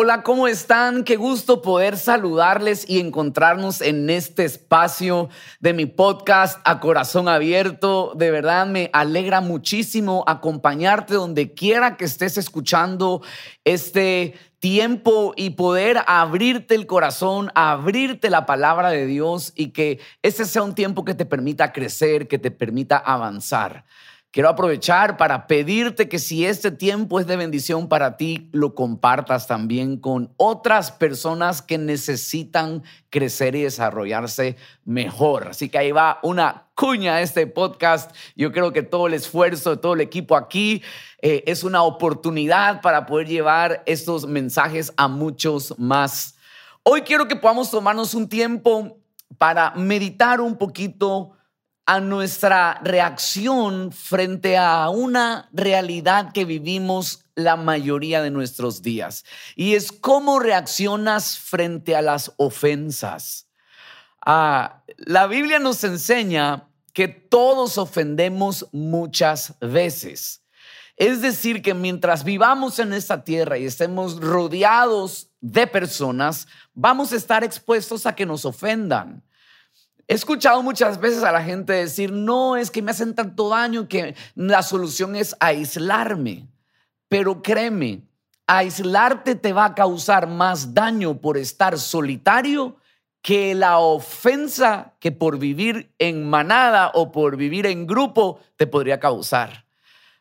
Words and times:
Hola, 0.00 0.22
¿cómo 0.22 0.46
están? 0.46 1.02
Qué 1.02 1.16
gusto 1.16 1.60
poder 1.60 1.96
saludarles 1.96 2.88
y 2.88 3.00
encontrarnos 3.00 3.80
en 3.80 4.08
este 4.10 4.44
espacio 4.44 5.28
de 5.58 5.72
mi 5.72 5.86
podcast 5.86 6.60
a 6.64 6.78
corazón 6.78 7.26
abierto. 7.26 8.12
De 8.14 8.30
verdad 8.30 8.64
me 8.68 8.90
alegra 8.92 9.40
muchísimo 9.40 10.22
acompañarte 10.28 11.14
donde 11.14 11.52
quiera 11.52 11.96
que 11.96 12.04
estés 12.04 12.38
escuchando 12.38 13.22
este 13.64 14.34
tiempo 14.60 15.34
y 15.36 15.50
poder 15.50 15.98
abrirte 16.06 16.76
el 16.76 16.86
corazón, 16.86 17.50
abrirte 17.56 18.30
la 18.30 18.46
palabra 18.46 18.90
de 18.90 19.04
Dios 19.04 19.52
y 19.56 19.70
que 19.70 19.98
ese 20.22 20.44
sea 20.44 20.62
un 20.62 20.76
tiempo 20.76 21.04
que 21.04 21.14
te 21.14 21.26
permita 21.26 21.72
crecer, 21.72 22.28
que 22.28 22.38
te 22.38 22.52
permita 22.52 22.98
avanzar. 22.98 23.84
Quiero 24.30 24.50
aprovechar 24.50 25.16
para 25.16 25.46
pedirte 25.46 26.06
que 26.06 26.18
si 26.18 26.44
este 26.44 26.70
tiempo 26.70 27.18
es 27.18 27.26
de 27.26 27.36
bendición 27.38 27.88
para 27.88 28.18
ti, 28.18 28.50
lo 28.52 28.74
compartas 28.74 29.46
también 29.46 29.96
con 29.96 30.34
otras 30.36 30.92
personas 30.92 31.62
que 31.62 31.78
necesitan 31.78 32.82
crecer 33.08 33.54
y 33.54 33.62
desarrollarse 33.62 34.56
mejor. 34.84 35.48
Así 35.48 35.70
que 35.70 35.78
ahí 35.78 35.92
va 35.92 36.18
una 36.22 36.66
cuña 36.74 37.14
a 37.14 37.22
este 37.22 37.46
podcast. 37.46 38.14
Yo 38.36 38.52
creo 38.52 38.70
que 38.70 38.82
todo 38.82 39.06
el 39.06 39.14
esfuerzo 39.14 39.70
de 39.70 39.76
todo 39.78 39.94
el 39.94 40.02
equipo 40.02 40.36
aquí 40.36 40.82
eh, 41.22 41.42
es 41.46 41.64
una 41.64 41.82
oportunidad 41.82 42.82
para 42.82 43.06
poder 43.06 43.28
llevar 43.28 43.82
estos 43.86 44.26
mensajes 44.26 44.92
a 44.98 45.08
muchos 45.08 45.74
más. 45.78 46.36
Hoy 46.82 47.00
quiero 47.00 47.28
que 47.28 47.36
podamos 47.36 47.70
tomarnos 47.70 48.12
un 48.12 48.28
tiempo 48.28 48.98
para 49.38 49.70
meditar 49.70 50.42
un 50.42 50.58
poquito 50.58 51.37
a 51.88 52.00
nuestra 52.00 52.78
reacción 52.84 53.92
frente 53.92 54.58
a 54.58 54.90
una 54.90 55.48
realidad 55.54 56.32
que 56.34 56.44
vivimos 56.44 57.24
la 57.34 57.56
mayoría 57.56 58.20
de 58.20 58.30
nuestros 58.30 58.82
días. 58.82 59.24
Y 59.56 59.74
es 59.74 59.90
cómo 59.90 60.38
reaccionas 60.38 61.38
frente 61.38 61.96
a 61.96 62.02
las 62.02 62.34
ofensas. 62.36 63.48
Ah, 64.20 64.84
la 64.98 65.26
Biblia 65.28 65.58
nos 65.60 65.82
enseña 65.82 66.68
que 66.92 67.08
todos 67.08 67.78
ofendemos 67.78 68.68
muchas 68.70 69.54
veces. 69.58 70.44
Es 70.94 71.22
decir, 71.22 71.62
que 71.62 71.72
mientras 71.72 72.22
vivamos 72.22 72.78
en 72.80 72.92
esta 72.92 73.24
tierra 73.24 73.56
y 73.56 73.64
estemos 73.64 74.20
rodeados 74.20 75.30
de 75.40 75.66
personas, 75.66 76.48
vamos 76.74 77.14
a 77.14 77.16
estar 77.16 77.44
expuestos 77.44 78.04
a 78.04 78.14
que 78.14 78.26
nos 78.26 78.44
ofendan. 78.44 79.24
He 80.10 80.14
escuchado 80.14 80.62
muchas 80.62 80.98
veces 80.98 81.22
a 81.22 81.30
la 81.30 81.42
gente 81.42 81.74
decir, 81.74 82.10
no, 82.10 82.56
es 82.56 82.70
que 82.70 82.80
me 82.80 82.92
hacen 82.92 83.14
tanto 83.14 83.50
daño 83.50 83.88
que 83.88 84.16
la 84.34 84.62
solución 84.62 85.14
es 85.14 85.36
aislarme. 85.38 86.48
Pero 87.08 87.42
créeme, 87.42 88.08
aislarte 88.46 89.34
te 89.34 89.52
va 89.52 89.66
a 89.66 89.74
causar 89.74 90.26
más 90.26 90.72
daño 90.72 91.18
por 91.20 91.36
estar 91.36 91.78
solitario 91.78 92.76
que 93.20 93.54
la 93.54 93.80
ofensa 93.80 94.94
que 94.98 95.12
por 95.12 95.38
vivir 95.38 95.92
en 95.98 96.28
manada 96.28 96.90
o 96.94 97.12
por 97.12 97.36
vivir 97.36 97.66
en 97.66 97.86
grupo 97.86 98.40
te 98.56 98.66
podría 98.66 98.98
causar. 98.98 99.67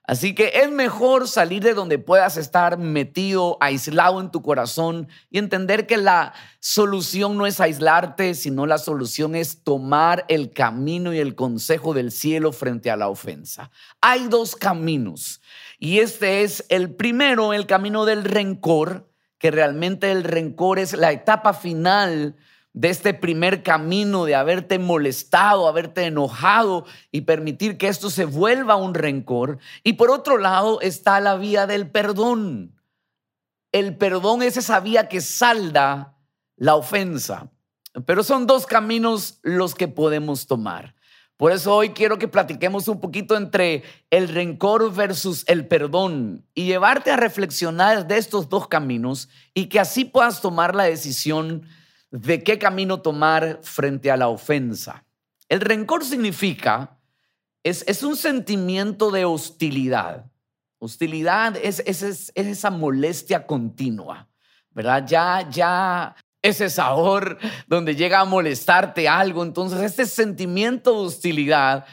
Así 0.07 0.33
que 0.33 0.53
es 0.63 0.71
mejor 0.71 1.27
salir 1.27 1.61
de 1.61 1.73
donde 1.73 1.99
puedas 1.99 2.37
estar 2.37 2.77
metido, 2.77 3.57
aislado 3.59 4.21
en 4.21 4.31
tu 4.31 4.41
corazón 4.41 5.09
y 5.29 5.37
entender 5.37 5.85
que 5.85 5.97
la 5.97 6.33
solución 6.61 7.37
no 7.37 7.45
es 7.45 7.59
aislarte, 7.59 8.33
sino 8.33 8.65
la 8.65 8.77
solución 8.77 9.35
es 9.35 9.65
tomar 9.65 10.23
el 10.29 10.53
camino 10.53 11.13
y 11.13 11.19
el 11.19 11.35
consejo 11.35 11.93
del 11.93 12.13
cielo 12.13 12.53
frente 12.53 12.89
a 12.89 12.95
la 12.95 13.09
ofensa. 13.09 13.69
Hay 13.99 14.29
dos 14.29 14.55
caminos 14.55 15.41
y 15.77 15.99
este 15.99 16.43
es 16.43 16.65
el 16.69 16.95
primero, 16.95 17.51
el 17.51 17.65
camino 17.65 18.05
del 18.05 18.23
rencor, 18.23 19.11
que 19.37 19.51
realmente 19.51 20.09
el 20.13 20.23
rencor 20.23 20.79
es 20.79 20.93
la 20.93 21.11
etapa 21.11 21.53
final 21.53 22.37
de 22.77 22.89
este 22.89 23.15
primer 23.15 23.63
camino 23.63 24.25
de 24.25 24.35
haberte 24.35 24.77
molestado, 24.77 25.67
haberte 25.67 26.05
enojado 26.05 26.85
y 27.11 27.21
permitir 27.21 27.79
que 27.79 27.87
esto 27.87 28.11
se 28.11 28.25
vuelva 28.25 28.75
un 28.75 28.93
rencor. 28.93 29.57
Y 29.83 29.93
por 29.93 30.11
otro 30.11 30.37
lado 30.37 30.79
está 30.81 31.19
la 31.19 31.37
vía 31.37 31.65
del 31.65 31.89
perdón. 31.89 32.79
El 33.71 33.97
perdón 33.97 34.43
es 34.43 34.57
esa 34.57 34.79
vía 34.79 35.09
que 35.09 35.21
salda 35.21 36.19
la 36.55 36.75
ofensa. 36.75 37.49
Pero 38.05 38.21
son 38.21 38.45
dos 38.45 38.67
caminos 38.67 39.39
los 39.41 39.73
que 39.73 39.87
podemos 39.87 40.45
tomar. 40.45 40.93
Por 41.35 41.53
eso 41.53 41.73
hoy 41.73 41.89
quiero 41.89 42.19
que 42.19 42.27
platiquemos 42.27 42.87
un 42.87 43.01
poquito 43.01 43.35
entre 43.35 43.81
el 44.11 44.27
rencor 44.27 44.93
versus 44.93 45.43
el 45.47 45.67
perdón 45.67 46.45
y 46.53 46.65
llevarte 46.65 47.09
a 47.09 47.17
reflexionar 47.17 48.07
de 48.07 48.19
estos 48.19 48.49
dos 48.49 48.67
caminos 48.67 49.29
y 49.55 49.65
que 49.65 49.79
así 49.79 50.05
puedas 50.05 50.41
tomar 50.41 50.75
la 50.75 50.83
decisión 50.83 51.63
de 52.11 52.43
qué 52.43 52.57
camino 52.57 53.01
tomar 53.01 53.59
frente 53.63 54.11
a 54.11 54.17
la 54.17 54.29
ofensa. 54.29 55.03
El 55.49 55.61
rencor 55.61 56.03
significa, 56.03 56.97
es, 57.63 57.83
es 57.87 58.03
un 58.03 58.15
sentimiento 58.15 59.11
de 59.11 59.25
hostilidad. 59.25 60.25
Hostilidad 60.79 61.57
es, 61.57 61.81
es, 61.85 62.03
es, 62.03 62.31
esa 62.35 62.69
molestia 62.69 63.45
continua, 63.45 64.27
¿verdad? 64.71 65.05
Ya, 65.07 65.49
ya 65.49 66.15
ese 66.41 66.69
sabor 66.69 67.37
donde 67.67 67.95
llega 67.95 68.19
a 68.19 68.25
molestarte 68.25 69.07
algo. 69.07 69.43
Entonces, 69.43 69.81
este 69.81 70.05
sentimiento 70.05 70.91
de 70.93 71.07
hostilidad 71.07 71.85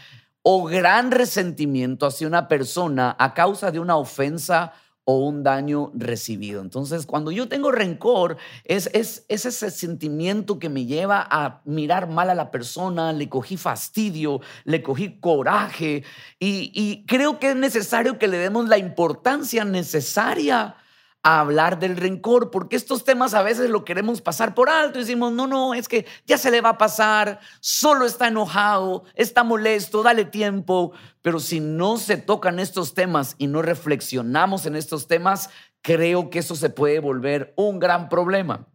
o 0.43 0.65
gran 0.65 1.11
resentimiento 1.11 2.07
hacia 2.07 2.27
una 2.27 2.47
persona 2.49 3.17
a 3.19 3.33
causa 3.33 3.71
de 3.71 3.81
una 3.81 3.97
ofensa 3.97 4.75
o 5.05 5.19
un 5.19 5.43
daño 5.43 5.91
recibido. 5.95 6.63
Entonces, 6.63 7.07
cuando 7.07 7.31
yo 7.31 7.49
tengo 7.49 7.71
rencor, 7.71 8.37
es, 8.65 8.89
es, 8.93 9.25
ese 9.29 9.71
sentimiento 9.71 10.59
que 10.59 10.69
me 10.69 10.87
lleva 10.87 11.27
a 11.31 11.61
mirar 11.65 12.09
mal 12.09 12.31
a 12.31 12.35
la 12.35 12.51
persona, 12.51 13.13
le 13.13 13.29
cogí 13.29 13.57
fastidio, 13.57 14.41
le 14.65 14.83
cogí 14.83 15.19
coraje 15.21 16.05
y 16.39 17.05
creo 17.07 17.39
que 17.39 17.51
es 17.51 17.57
necesario 17.57 18.19
que 18.19 18.29
le 18.29 18.39
demos 18.39 18.69
la 18.69 18.79
importancia 18.79 19.65
necesaria 19.65 20.77
a 21.25 21.41
hablar 21.41 21.79
del 21.79 21.97
rencor, 21.97 22.51
porque 22.51 22.77
estos 22.77 23.03
temas 23.03 23.33
a 23.33 23.43
veces 23.43 23.71
lo 23.71 23.85
queremos 23.85 24.21
pasar 24.21 24.55
por 24.55 24.69
alto 24.69 24.99
y 24.99 25.03
decimos, 25.03 25.33
no, 25.33 25.47
no, 25.47 25.73
es 25.73 25.89
que 25.89 26.05
ya 26.27 26.37
se 26.37 26.51
le 26.51 26.61
va 26.61 26.71
a 26.71 26.79
pasar, 26.79 27.41
solo 27.61 28.05
está 28.05 28.29
enojado, 28.29 29.05
está 29.15 29.43
molesto, 29.43 30.03
dale 30.03 30.27
tiempo, 30.27 30.93
pero 31.23 31.41
si 31.41 31.61
no 31.61 31.97
se 31.97 32.19
tocan 32.19 32.59
estos 32.59 32.93
temas 32.93 33.37
y 33.39 33.47
no 33.47 33.63
reflexionamos 33.63 34.67
en 34.67 34.77
estos 34.77 35.09
temas, 35.09 35.49
creo 35.81 36.29
que 36.29 36.41
eso 36.41 36.57
se 36.57 36.69
puede 36.69 37.01
volver 37.01 37.55
un 37.57 37.79
gran 37.79 38.11
problema. 38.11 38.69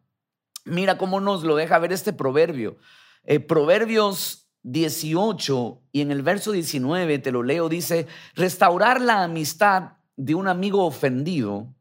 Mira 0.65 0.97
cómo 0.97 1.21
nos 1.21 1.43
lo 1.43 1.55
deja 1.55 1.77
ver 1.77 1.93
este 1.93 2.13
proverbio. 2.13 2.77
Eh, 3.25 3.39
Proverbios 3.39 4.49
18 4.63 5.83
y 5.91 6.01
en 6.01 6.09
el 6.09 6.23
verso 6.23 6.51
19 6.51 7.19
te 7.19 7.31
lo 7.31 7.43
leo, 7.43 7.69
dice, 7.69 8.07
restaurar 8.33 9.01
la 9.01 9.23
amistad 9.23 9.97
de 10.17 10.33
un 10.33 10.47
amigo 10.47 10.83
ofendido 10.83 11.75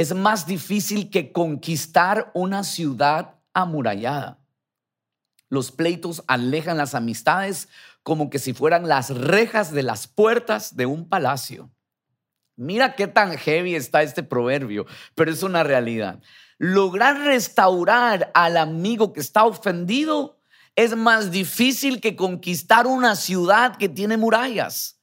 es 0.00 0.14
más 0.14 0.46
difícil 0.46 1.10
que 1.10 1.30
conquistar 1.30 2.30
una 2.32 2.64
ciudad 2.64 3.34
amurallada. 3.52 4.38
Los 5.50 5.72
pleitos 5.72 6.24
alejan 6.26 6.78
las 6.78 6.94
amistades 6.94 7.68
como 8.02 8.30
que 8.30 8.38
si 8.38 8.54
fueran 8.54 8.88
las 8.88 9.10
rejas 9.10 9.72
de 9.72 9.82
las 9.82 10.06
puertas 10.06 10.74
de 10.74 10.86
un 10.86 11.06
palacio. 11.06 11.70
Mira 12.56 12.94
qué 12.94 13.08
tan 13.08 13.36
heavy 13.36 13.74
está 13.74 14.02
este 14.02 14.22
proverbio, 14.22 14.86
pero 15.14 15.30
es 15.30 15.42
una 15.42 15.64
realidad. 15.64 16.22
Lograr 16.56 17.18
restaurar 17.18 18.30
al 18.32 18.56
amigo 18.56 19.12
que 19.12 19.20
está 19.20 19.44
ofendido 19.44 20.40
es 20.76 20.96
más 20.96 21.30
difícil 21.30 22.00
que 22.00 22.16
conquistar 22.16 22.86
una 22.86 23.16
ciudad 23.16 23.76
que 23.76 23.90
tiene 23.90 24.16
murallas. 24.16 24.99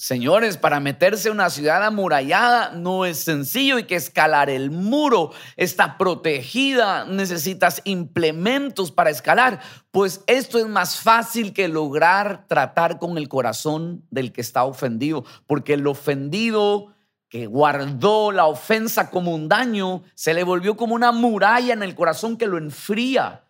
Señores, 0.00 0.56
para 0.56 0.80
meterse 0.80 1.28
a 1.28 1.32
una 1.32 1.50
ciudad 1.50 1.84
amurallada 1.84 2.70
no 2.70 3.04
es 3.04 3.18
sencillo, 3.18 3.76
hay 3.76 3.84
que 3.84 3.96
escalar 3.96 4.48
el 4.48 4.70
muro, 4.70 5.30
está 5.58 5.98
protegida, 5.98 7.04
necesitas 7.04 7.82
implementos 7.84 8.92
para 8.92 9.10
escalar, 9.10 9.60
pues 9.90 10.24
esto 10.26 10.58
es 10.58 10.66
más 10.66 11.00
fácil 11.00 11.52
que 11.52 11.68
lograr 11.68 12.46
tratar 12.48 12.98
con 12.98 13.18
el 13.18 13.28
corazón 13.28 14.02
del 14.10 14.32
que 14.32 14.40
está 14.40 14.64
ofendido, 14.64 15.26
porque 15.46 15.74
el 15.74 15.86
ofendido 15.86 16.94
que 17.28 17.44
guardó 17.44 18.32
la 18.32 18.46
ofensa 18.46 19.10
como 19.10 19.34
un 19.34 19.50
daño, 19.50 20.02
se 20.14 20.32
le 20.32 20.44
volvió 20.44 20.78
como 20.78 20.94
una 20.94 21.12
muralla 21.12 21.74
en 21.74 21.82
el 21.82 21.94
corazón 21.94 22.38
que 22.38 22.46
lo 22.46 22.56
enfría. 22.56 23.44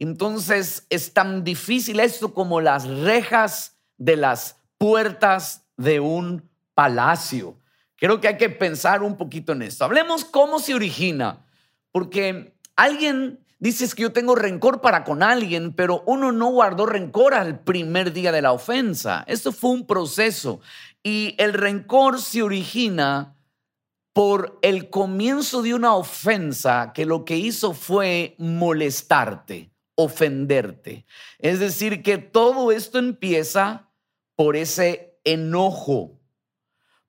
Entonces 0.00 0.84
es 0.90 1.12
tan 1.12 1.44
difícil 1.44 2.00
esto 2.00 2.34
como 2.34 2.60
las 2.60 2.88
rejas 2.88 3.78
de 3.98 4.16
las 4.16 4.56
puertas 4.78 5.62
de 5.76 6.00
un 6.00 6.48
palacio. 6.74 7.58
Creo 7.96 8.20
que 8.20 8.28
hay 8.28 8.36
que 8.36 8.50
pensar 8.50 9.02
un 9.02 9.16
poquito 9.16 9.52
en 9.52 9.62
esto. 9.62 9.84
Hablemos 9.84 10.24
cómo 10.24 10.58
se 10.58 10.74
origina, 10.74 11.46
porque 11.92 12.54
alguien 12.76 13.40
dice 13.58 13.88
que 13.94 14.02
yo 14.02 14.12
tengo 14.12 14.34
rencor 14.34 14.80
para 14.80 15.04
con 15.04 15.22
alguien, 15.22 15.72
pero 15.72 16.02
uno 16.06 16.32
no 16.32 16.48
guardó 16.48 16.86
rencor 16.86 17.34
al 17.34 17.60
primer 17.60 18.12
día 18.12 18.32
de 18.32 18.42
la 18.42 18.52
ofensa. 18.52 19.24
Esto 19.26 19.52
fue 19.52 19.70
un 19.70 19.86
proceso 19.86 20.60
y 21.02 21.34
el 21.38 21.52
rencor 21.52 22.20
se 22.20 22.42
origina 22.42 23.36
por 24.12 24.58
el 24.62 24.88
comienzo 24.88 25.62
de 25.62 25.74
una 25.74 25.94
ofensa 25.94 26.92
que 26.94 27.04
lo 27.04 27.24
que 27.24 27.36
hizo 27.36 27.74
fue 27.74 28.34
molestarte, 28.38 29.70
ofenderte. 29.94 31.04
Es 31.38 31.60
decir, 31.60 32.02
que 32.02 32.16
todo 32.16 32.72
esto 32.72 32.98
empieza 32.98 33.90
por 34.34 34.56
ese 34.56 35.15
enojo, 35.26 36.18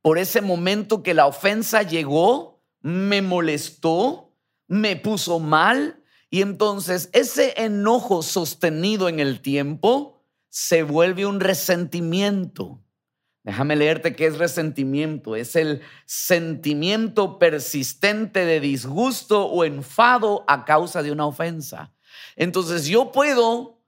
por 0.01 0.17
ese 0.17 0.41
momento 0.41 1.03
que 1.03 1.13
la 1.13 1.27
ofensa 1.27 1.83
llegó, 1.83 2.61
me 2.81 3.21
molestó, 3.21 4.33
me 4.67 4.95
puso 4.95 5.39
mal 5.39 6.03
y 6.29 6.41
entonces 6.41 7.09
ese 7.13 7.53
enojo 7.57 8.21
sostenido 8.21 9.07
en 9.07 9.19
el 9.19 9.41
tiempo 9.41 10.21
se 10.49 10.83
vuelve 10.83 11.25
un 11.25 11.39
resentimiento. 11.39 12.83
Déjame 13.43 13.77
leerte 13.77 14.13
qué 14.13 14.25
es 14.25 14.37
resentimiento. 14.37 15.37
Es 15.37 15.55
el 15.55 15.81
sentimiento 16.05 17.39
persistente 17.39 18.45
de 18.45 18.59
disgusto 18.59 19.45
o 19.45 19.63
enfado 19.63 20.43
a 20.47 20.65
causa 20.65 21.01
de 21.01 21.13
una 21.13 21.25
ofensa. 21.25 21.93
Entonces 22.35 22.87
yo 22.87 23.13
puedo 23.13 23.81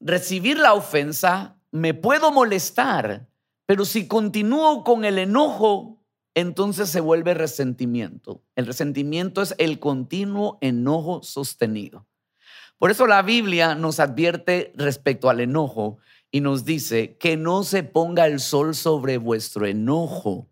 recibir 0.00 0.58
la 0.58 0.74
ofensa, 0.74 1.58
me 1.70 1.94
puedo 1.94 2.30
molestar, 2.30 3.26
pero 3.66 3.84
si 3.84 4.06
continúo 4.06 4.84
con 4.84 5.04
el 5.04 5.18
enojo, 5.18 6.02
entonces 6.34 6.88
se 6.88 7.00
vuelve 7.00 7.34
resentimiento. 7.34 8.42
El 8.56 8.66
resentimiento 8.66 9.40
es 9.40 9.54
el 9.58 9.78
continuo 9.78 10.58
enojo 10.60 11.22
sostenido. 11.22 12.06
Por 12.78 12.90
eso 12.90 13.06
la 13.06 13.22
Biblia 13.22 13.74
nos 13.74 14.00
advierte 14.00 14.72
respecto 14.74 15.30
al 15.30 15.40
enojo 15.40 15.98
y 16.30 16.40
nos 16.40 16.64
dice 16.64 17.16
que 17.16 17.36
no 17.36 17.62
se 17.62 17.84
ponga 17.84 18.26
el 18.26 18.40
sol 18.40 18.74
sobre 18.74 19.18
vuestro 19.18 19.66
enojo. 19.66 20.48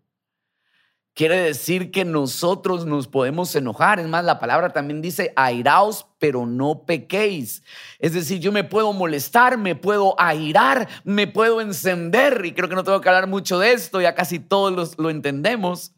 Quiere 1.15 1.39
decir 1.39 1.91
que 1.91 2.05
nosotros 2.05 2.87
nos 2.87 3.07
podemos 3.07 3.55
enojar. 3.55 3.99
Es 3.99 4.07
más, 4.07 4.25
la 4.25 4.39
palabra 4.39 4.73
también 4.73 5.01
dice 5.01 5.31
airaos, 5.35 6.07
pero 6.17 6.47
no 6.47 6.85
pequéis. 6.85 7.61
Es 7.99 8.13
decir, 8.13 8.39
yo 8.39 8.51
me 8.51 8.63
puedo 8.63 8.93
molestar, 8.93 9.57
me 9.59 9.75
puedo 9.75 10.15
airar, 10.19 10.87
me 11.03 11.27
puedo 11.27 11.61
encender. 11.61 12.43
Y 12.45 12.53
creo 12.53 12.67
que 12.67 12.75
no 12.75 12.83
tengo 12.83 12.99
que 12.99 13.09
hablar 13.09 13.27
mucho 13.27 13.59
de 13.59 13.73
esto, 13.73 14.01
ya 14.01 14.15
casi 14.15 14.39
todos 14.39 14.97
lo 14.97 15.11
entendemos. 15.11 15.93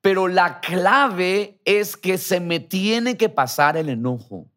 Pero 0.00 0.26
la 0.26 0.60
clave 0.60 1.60
es 1.64 1.96
que 1.96 2.18
se 2.18 2.40
me 2.40 2.58
tiene 2.58 3.16
que 3.16 3.28
pasar 3.28 3.76
el 3.76 3.88
enojo 3.88 4.48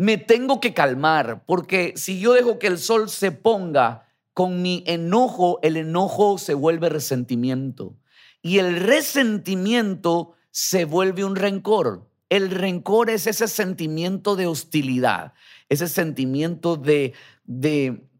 me 0.00 0.16
tengo 0.16 0.60
que 0.60 0.72
calmar, 0.72 1.44
porque 1.44 1.92
si 1.94 2.20
yo 2.20 2.32
dejo 2.32 2.58
que 2.58 2.68
el 2.68 2.78
sol 2.78 3.10
se 3.10 3.32
ponga 3.32 4.08
con 4.32 4.62
mi 4.62 4.82
enojo, 4.86 5.58
el 5.60 5.76
enojo 5.76 6.38
se 6.38 6.54
vuelve 6.54 6.88
resentimiento 6.88 7.99
y 8.42 8.58
el 8.58 8.76
resentimiento 8.76 10.34
se 10.50 10.84
vuelve 10.84 11.24
un 11.24 11.36
rencor. 11.36 12.08
El 12.28 12.50
rencor 12.50 13.10
es 13.10 13.26
ese 13.26 13.48
sentimiento 13.48 14.36
de 14.36 14.46
hostilidad, 14.46 15.34
ese 15.68 15.88
sentimiento 15.88 16.76
de, 16.76 17.12
de 17.44 18.10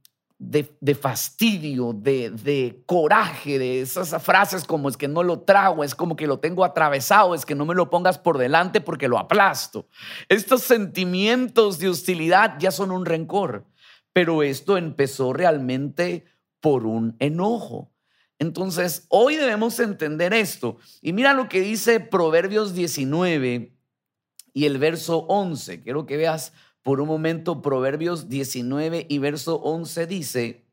de, 0.41 0.95
fastidio, 0.95 1.93
de, 1.93 2.31
de, 2.31 2.83
coraje, 2.87 3.59
de 3.59 3.83
esas 3.83 4.23
frases 4.23 4.65
como 4.65 4.89
es 4.89 4.97
que 4.97 5.07
no 5.07 5.23
lo 5.23 5.41
trago, 5.41 5.85
es 5.85 5.95
como 5.95 6.17
que 6.17 6.27
lo 6.27 6.39
tengo 6.39 6.65
atravesado, 6.65 7.35
es 7.35 7.45
que 7.45 7.55
no 7.55 7.67
me 7.67 7.75
lo 7.75 7.91
pongas 7.91 8.19
por 8.19 8.39
delante 8.39 8.81
porque 8.81 9.07
lo 9.07 9.19
aplasto. 9.19 9.87
Estos 10.31 10.63
sentimientos 10.63 11.79
de 11.79 11.91
hostilidad 11.91 12.57
ya 12.59 12.71
son 12.71 12.91
un 12.91 13.05
rencor, 13.05 13.67
pero 14.15 14.43
esto 14.43 14.79
empezó 14.79 15.35
realmente 15.35 16.25
por 16.61 16.87
un 16.87 17.17
enojo. 17.19 17.93
Entonces, 18.41 19.05
hoy 19.11 19.37
debemos 19.37 19.79
entender 19.81 20.33
esto. 20.33 20.79
Y 21.03 21.13
mira 21.13 21.35
lo 21.35 21.49
que 21.51 21.61
dice 21.61 22.01
Proverbios 22.01 22.75
19 22.75 23.77
y 24.55 24.65
el 24.65 24.79
verso 24.79 25.19
11. 25.29 25.83
Quiero 25.83 26.07
que 26.07 26.17
veas 26.17 26.55
por 26.83 27.03
un 27.03 27.09
momento 27.09 27.61
Proverbios 27.61 28.31
19 28.31 29.07
y 29.11 29.19
verso 29.19 29.57
11 29.57 30.07
dice, 30.07 30.67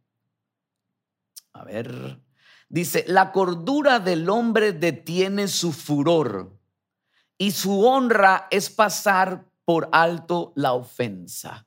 a 1.51 1.65
ver, 1.65 2.21
dice, 2.69 3.03
la 3.05 3.33
cordura 3.33 3.99
del 3.99 4.29
hombre 4.29 4.71
detiene 4.71 5.49
su 5.49 5.73
furor 5.73 6.57
y 7.37 7.51
su 7.51 7.85
honra 7.85 8.47
es 8.49 8.69
pasar 8.69 9.45
por 9.65 9.89
alto 9.91 10.53
la 10.55 10.71
ofensa. 10.71 11.66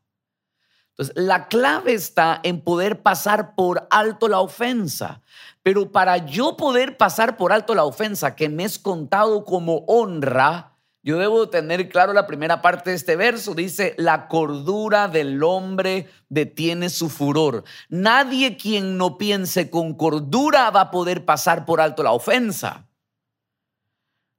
La 1.14 1.48
clave 1.48 1.94
está 1.94 2.40
en 2.42 2.60
poder 2.60 3.02
pasar 3.02 3.54
por 3.54 3.86
alto 3.90 4.28
la 4.28 4.40
ofensa. 4.40 5.22
Pero 5.62 5.92
para 5.92 6.18
yo 6.18 6.56
poder 6.56 6.96
pasar 6.96 7.36
por 7.36 7.52
alto 7.52 7.74
la 7.74 7.84
ofensa 7.84 8.34
que 8.34 8.48
me 8.48 8.64
es 8.64 8.78
contado 8.78 9.44
como 9.44 9.84
honra, 9.86 10.70
yo 11.02 11.18
debo 11.18 11.48
tener 11.48 11.88
claro 11.88 12.12
la 12.12 12.26
primera 12.26 12.60
parte 12.60 12.90
de 12.90 12.96
este 12.96 13.16
verso. 13.16 13.54
Dice, 13.54 13.94
la 13.96 14.28
cordura 14.28 15.08
del 15.08 15.42
hombre 15.42 16.10
detiene 16.28 16.90
su 16.90 17.08
furor. 17.08 17.64
Nadie 17.88 18.58
quien 18.58 18.98
no 18.98 19.16
piense 19.16 19.70
con 19.70 19.94
cordura 19.94 20.70
va 20.70 20.82
a 20.82 20.90
poder 20.90 21.24
pasar 21.24 21.64
por 21.64 21.80
alto 21.80 22.02
la 22.02 22.12
ofensa. 22.12 22.86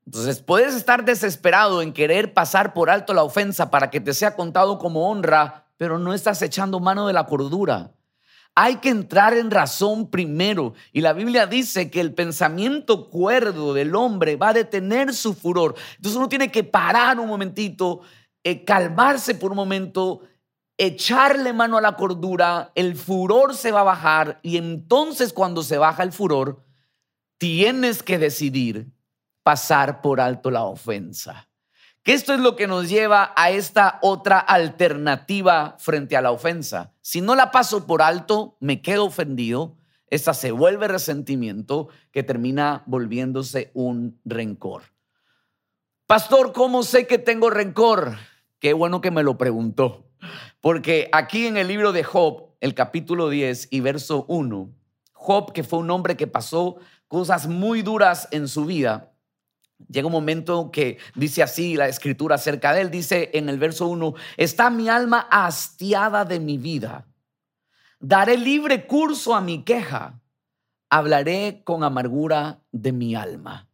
Entonces 0.06 0.42
puedes 0.42 0.76
estar 0.76 1.06
desesperado 1.06 1.82
en 1.82 1.94
querer 1.94 2.34
pasar 2.34 2.74
por 2.74 2.90
alto 2.90 3.14
la 3.14 3.24
ofensa 3.24 3.72
para 3.72 3.90
que 3.90 4.00
te 4.00 4.14
sea 4.14 4.36
contado 4.36 4.78
como 4.78 5.10
honra, 5.10 5.66
pero 5.82 5.98
no 5.98 6.14
estás 6.14 6.40
echando 6.44 6.80
mano 6.80 7.08
de 7.08 7.14
la 7.14 7.26
cordura. 7.26 7.92
Hay 8.54 8.76
que 8.76 8.90
entrar 8.90 9.34
en 9.34 9.50
razón 9.50 10.12
primero. 10.12 10.76
Y 10.94 11.02
la 11.02 11.12
Biblia 11.12 11.48
dice 11.48 11.90
que 11.90 12.00
el 12.00 12.14
pensamiento 12.14 13.10
cuerdo 13.10 13.74
del 13.74 13.96
hombre 13.96 14.36
va 14.36 14.50
a 14.50 14.54
detener 14.54 15.12
su 15.12 15.34
furor. 15.34 15.74
Entonces 15.96 16.20
uno 16.20 16.30
tiene 16.30 16.52
que 16.52 16.64
parar 16.64 17.20
un 17.20 17.28
momentito, 17.28 18.02
eh, 18.44 18.64
calmarse 18.64 19.34
por 19.34 19.50
un 19.50 19.58
momento, 19.58 20.22
echarle 20.78 21.52
mano 21.52 21.80
a 21.80 21.82
la 21.82 21.96
cordura, 21.96 22.72
el 22.76 22.96
furor 22.96 23.56
se 23.56 23.72
va 23.72 23.80
a 23.80 23.86
bajar 23.86 24.40
y 24.44 24.58
entonces 24.58 25.34
cuando 25.34 25.64
se 25.64 25.80
baja 25.80 26.04
el 26.04 26.12
furor, 26.12 26.64
tienes 27.40 28.04
que 28.04 28.20
decidir 28.20 28.92
pasar 29.42 30.04
por 30.04 30.22
alto 30.22 30.52
la 30.52 30.62
ofensa. 30.62 31.51
Que 32.04 32.14
esto 32.14 32.34
es 32.34 32.40
lo 32.40 32.56
que 32.56 32.68
nos 32.68 32.90
lleva 32.90 33.32
a 33.36 33.52
esta 33.52 34.00
otra 34.02 34.40
alternativa 34.40 35.76
frente 35.78 36.18
a 36.18 36.22
la 36.22 36.32
ofensa. 36.32 36.94
Si 37.02 37.22
no 37.22 37.36
la 37.36 37.52
paso 37.52 37.86
por 37.86 38.02
alto, 38.02 38.58
me 38.60 38.82
quedo 38.82 39.06
ofendido, 39.06 39.78
esta 40.08 40.34
se 40.34 40.52
vuelve 40.52 40.88
resentimiento 40.88 41.90
que 42.12 42.24
termina 42.24 42.84
volviéndose 42.86 43.72
un 43.74 44.20
rencor. 44.26 44.84
Pastor, 46.08 46.52
¿cómo 46.54 46.84
sé 46.84 47.08
que 47.08 47.18
tengo 47.18 47.50
rencor? 47.50 48.18
Qué 48.60 48.74
bueno 48.74 49.00
que 49.00 49.12
me 49.12 49.24
lo 49.24 49.38
preguntó. 49.38 50.12
Porque 50.60 51.08
aquí 51.14 51.48
en 51.48 51.56
el 51.56 51.68
libro 51.68 51.94
de 51.94 52.04
Job, 52.04 52.50
el 52.60 52.74
capítulo 52.74 53.30
10 53.30 53.70
y 53.72 53.80
verso 53.80 54.26
1, 54.28 54.70
Job, 55.14 55.54
que 55.54 55.64
fue 55.64 55.80
un 55.80 55.92
hombre 55.92 56.18
que 56.18 56.28
pasó 56.28 56.78
cosas 57.08 57.48
muy 57.48 57.82
duras 57.82 58.28
en 58.32 58.48
su 58.48 58.66
vida, 58.66 59.11
Llega 59.90 60.08
un 60.08 60.14
momento 60.14 60.72
que 60.72 60.98
dice 61.16 61.44
así 61.44 61.76
la 61.76 61.88
escritura 61.88 62.36
acerca 62.36 62.74
de 62.74 62.82
él, 62.82 62.92
dice 62.92 63.30
en 63.34 63.50
el 63.50 63.60
verso 63.60 63.88
1, 63.88 64.14
está 64.38 64.70
mi 64.70 64.90
alma 64.90 65.28
hastiada 65.30 66.26
de 66.26 66.40
mi 66.40 66.58
vida, 66.58 67.08
daré 68.00 68.38
libre 68.38 68.88
curso 68.88 69.36
a 69.36 69.42
mi 69.42 69.64
queja, 69.64 70.20
hablaré 70.90 71.62
con 71.64 71.84
amargura 71.84 72.62
de 72.72 72.92
mi 72.92 73.16
alma. 73.16 73.68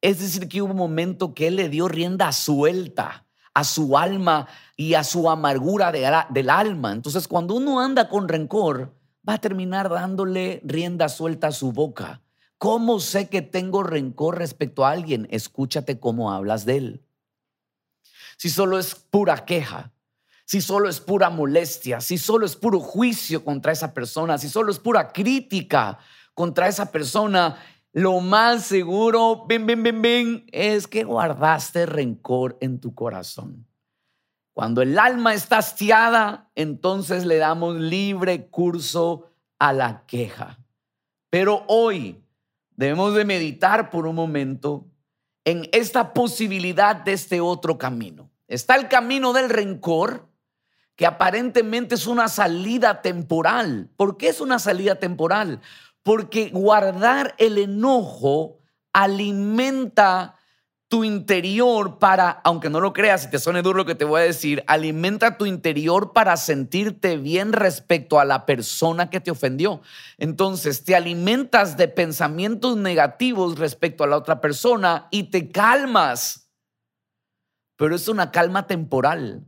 Es 0.00 0.20
decir, 0.20 0.48
que 0.48 0.62
hubo 0.62 0.72
un 0.72 0.76
momento 0.76 1.34
que 1.34 1.48
él 1.48 1.56
le 1.56 1.68
dio 1.68 1.88
rienda 1.88 2.30
suelta 2.32 3.26
a 3.54 3.64
su 3.64 3.96
alma 3.96 4.46
y 4.76 4.94
a 4.94 5.02
su 5.02 5.30
amargura 5.30 5.90
del 5.90 6.50
alma. 6.50 6.92
Entonces, 6.92 7.26
cuando 7.26 7.54
uno 7.54 7.80
anda 7.80 8.08
con 8.08 8.28
rencor, 8.28 8.94
va 9.28 9.34
a 9.34 9.38
terminar 9.38 9.88
dándole 9.88 10.60
rienda 10.62 11.08
suelta 11.08 11.48
a 11.48 11.52
su 11.52 11.72
boca 11.72 12.20
¿Cómo 12.58 13.00
sé 13.00 13.28
que 13.28 13.42
tengo 13.42 13.82
rencor 13.82 14.38
respecto 14.38 14.84
a 14.84 14.90
alguien? 14.90 15.28
Escúchate 15.30 16.00
cómo 16.00 16.32
hablas 16.32 16.64
de 16.64 16.76
él. 16.76 17.06
Si 18.38 18.48
solo 18.48 18.78
es 18.78 18.94
pura 18.94 19.44
queja, 19.44 19.92
si 20.44 20.60
solo 20.60 20.88
es 20.88 21.00
pura 21.00 21.28
molestia, 21.28 22.00
si 22.00 22.18
solo 22.18 22.46
es 22.46 22.56
puro 22.56 22.80
juicio 22.80 23.44
contra 23.44 23.72
esa 23.72 23.92
persona, 23.92 24.38
si 24.38 24.48
solo 24.48 24.70
es 24.70 24.78
pura 24.78 25.12
crítica 25.12 25.98
contra 26.34 26.68
esa 26.68 26.92
persona, 26.92 27.58
lo 27.92 28.20
más 28.20 28.64
seguro, 28.64 29.46
ven, 29.46 29.66
ven, 29.66 29.82
ven, 29.82 30.02
ven, 30.02 30.46
es 30.52 30.86
que 30.86 31.04
guardaste 31.04 31.86
rencor 31.86 32.56
en 32.60 32.78
tu 32.78 32.94
corazón. 32.94 33.66
Cuando 34.52 34.82
el 34.82 34.98
alma 34.98 35.34
está 35.34 35.58
hastiada, 35.58 36.50
entonces 36.54 37.26
le 37.26 37.36
damos 37.36 37.76
libre 37.76 38.48
curso 38.48 39.30
a 39.58 39.72
la 39.72 40.04
queja. 40.06 40.58
Pero 41.30 41.64
hoy 41.68 42.22
debemos 42.76 43.14
de 43.14 43.24
meditar 43.24 43.90
por 43.90 44.06
un 44.06 44.14
momento 44.14 44.86
en 45.44 45.68
esta 45.72 46.12
posibilidad 46.12 46.96
de 46.96 47.12
este 47.12 47.40
otro 47.40 47.78
camino. 47.78 48.30
Está 48.48 48.76
el 48.76 48.88
camino 48.88 49.32
del 49.32 49.50
rencor, 49.50 50.28
que 50.94 51.06
aparentemente 51.06 51.94
es 51.94 52.06
una 52.06 52.28
salida 52.28 53.02
temporal. 53.02 53.90
¿Por 53.96 54.16
qué 54.16 54.28
es 54.28 54.40
una 54.40 54.58
salida 54.58 54.96
temporal? 54.96 55.60
Porque 56.02 56.50
guardar 56.50 57.34
el 57.38 57.58
enojo 57.58 58.58
alimenta 58.92 60.35
tu 60.88 61.02
interior 61.02 61.98
para, 61.98 62.30
aunque 62.44 62.70
no 62.70 62.80
lo 62.80 62.92
creas 62.92 63.24
y 63.24 63.30
te 63.30 63.40
suene 63.40 63.62
duro 63.62 63.78
lo 63.78 63.84
que 63.86 63.96
te 63.96 64.04
voy 64.04 64.20
a 64.20 64.24
decir, 64.24 64.62
alimenta 64.68 65.36
tu 65.36 65.44
interior 65.44 66.12
para 66.12 66.36
sentirte 66.36 67.16
bien 67.16 67.52
respecto 67.52 68.20
a 68.20 68.24
la 68.24 68.46
persona 68.46 69.10
que 69.10 69.20
te 69.20 69.32
ofendió. 69.32 69.80
Entonces, 70.16 70.84
te 70.84 70.94
alimentas 70.94 71.76
de 71.76 71.88
pensamientos 71.88 72.76
negativos 72.76 73.58
respecto 73.58 74.04
a 74.04 74.06
la 74.06 74.16
otra 74.16 74.40
persona 74.40 75.08
y 75.10 75.24
te 75.24 75.50
calmas. 75.50 76.52
Pero 77.76 77.94
es 77.96 78.06
una 78.06 78.30
calma 78.30 78.68
temporal, 78.68 79.44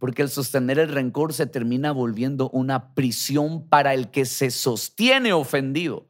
porque 0.00 0.22
el 0.22 0.30
sostener 0.30 0.80
el 0.80 0.88
rencor 0.88 1.32
se 1.32 1.46
termina 1.46 1.92
volviendo 1.92 2.50
una 2.50 2.92
prisión 2.94 3.68
para 3.68 3.94
el 3.94 4.10
que 4.10 4.24
se 4.24 4.50
sostiene 4.50 5.32
ofendido. 5.32 6.08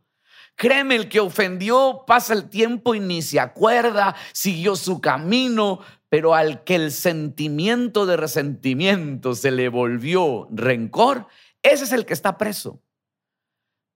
Créeme, 0.56 0.96
el 0.96 1.10
que 1.10 1.20
ofendió 1.20 2.04
pasa 2.06 2.32
el 2.32 2.48
tiempo 2.48 2.94
y 2.94 3.00
ni 3.00 3.20
se 3.20 3.38
acuerda, 3.38 4.16
siguió 4.32 4.74
su 4.74 5.02
camino, 5.02 5.80
pero 6.08 6.34
al 6.34 6.64
que 6.64 6.76
el 6.76 6.92
sentimiento 6.92 8.06
de 8.06 8.16
resentimiento 8.16 9.34
se 9.34 9.50
le 9.50 9.68
volvió 9.68 10.48
rencor, 10.50 11.26
ese 11.62 11.84
es 11.84 11.92
el 11.92 12.06
que 12.06 12.14
está 12.14 12.38
preso. 12.38 12.80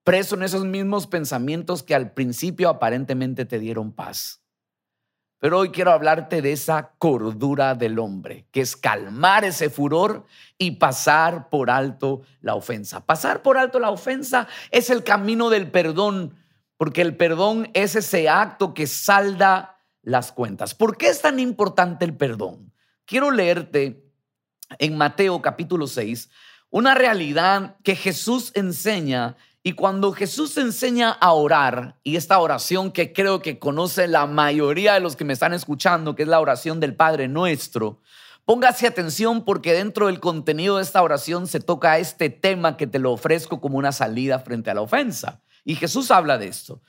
Preso 0.03 0.35
en 0.35 0.43
esos 0.43 0.63
mismos 0.65 1.07
pensamientos 1.07 1.81
que 1.81 1.95
al 1.95 2.13
principio 2.13 2.69
aparentemente 2.69 3.45
te 3.45 3.57
dieron 3.57 3.91
paz. 3.91 4.43
Pero 5.39 5.57
hoy 5.57 5.71
quiero 5.71 5.91
hablarte 5.91 6.43
de 6.43 6.51
esa 6.51 6.91
cordura 6.99 7.73
del 7.73 7.97
hombre, 7.97 8.45
que 8.51 8.61
es 8.61 8.77
calmar 8.77 9.43
ese 9.43 9.71
furor 9.71 10.25
y 10.59 10.71
pasar 10.71 11.49
por 11.49 11.71
alto 11.71 12.21
la 12.41 12.53
ofensa. 12.53 13.03
Pasar 13.03 13.41
por 13.41 13.57
alto 13.57 13.79
la 13.79 13.89
ofensa 13.89 14.47
es 14.69 14.91
el 14.91 15.03
camino 15.03 15.49
del 15.49 15.71
perdón 15.71 16.35
porque 16.81 17.03
el 17.03 17.15
perdón 17.15 17.69
es 17.75 17.95
ese 17.95 18.27
acto 18.27 18.73
que 18.73 18.87
salda 18.87 19.77
las 20.01 20.31
cuentas. 20.31 20.73
¿Por 20.73 20.97
qué 20.97 21.09
es 21.09 21.21
tan 21.21 21.39
importante 21.39 22.05
el 22.05 22.17
perdón? 22.17 22.73
Quiero 23.05 23.29
leerte 23.29 24.03
en 24.79 24.97
Mateo 24.97 25.43
capítulo 25.43 25.85
6 25.85 26.31
una 26.71 26.95
realidad 26.95 27.75
que 27.83 27.95
Jesús 27.95 28.51
enseña 28.55 29.35
y 29.61 29.73
cuando 29.73 30.11
Jesús 30.11 30.57
enseña 30.57 31.11
a 31.11 31.33
orar, 31.33 31.99
y 32.01 32.15
esta 32.15 32.39
oración 32.39 32.91
que 32.91 33.13
creo 33.13 33.43
que 33.43 33.59
conoce 33.59 34.07
la 34.07 34.25
mayoría 34.25 34.95
de 34.95 35.01
los 35.01 35.15
que 35.15 35.23
me 35.23 35.33
están 35.33 35.53
escuchando, 35.53 36.15
que 36.15 36.23
es 36.23 36.29
la 36.29 36.39
oración 36.39 36.79
del 36.79 36.95
Padre 36.95 37.27
Nuestro, 37.27 38.01
póngase 38.43 38.87
atención 38.87 39.45
porque 39.45 39.73
dentro 39.73 40.07
del 40.07 40.19
contenido 40.19 40.77
de 40.77 40.83
esta 40.83 41.03
oración 41.03 41.45
se 41.45 41.59
toca 41.59 41.99
este 41.99 42.31
tema 42.31 42.75
que 42.75 42.87
te 42.87 42.97
lo 42.97 43.11
ofrezco 43.11 43.61
como 43.61 43.77
una 43.77 43.91
salida 43.91 44.39
frente 44.39 44.71
a 44.71 44.73
la 44.73 44.81
ofensa. 44.81 45.43
Y 45.63 45.75
Jesús 45.75 46.11
habla 46.11 46.37
de 46.37 46.47
esto. 46.47 46.81